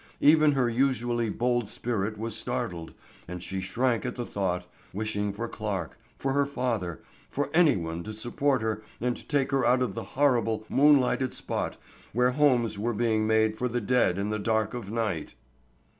[0.19, 2.91] Even her usually bold spirit was startled
[3.27, 8.01] and she shrank at the thought, wishing for Clarke, for her father, for any one
[8.05, 11.77] to support her and take her out of the horrible, moonlighted spot
[12.13, 15.35] where homes were being made for the dead in the dark of night.